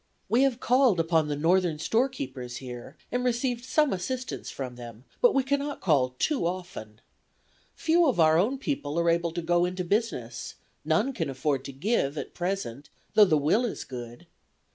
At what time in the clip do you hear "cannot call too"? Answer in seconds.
5.43-6.47